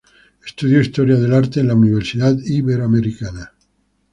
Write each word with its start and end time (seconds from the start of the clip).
Estudió 0.43 0.81
historia 0.81 1.15
del 1.15 1.31
arte 1.31 1.59
en 1.59 1.67
la 1.67 1.75
Universidad 1.75 2.35
Iberoamericana. 2.35 3.53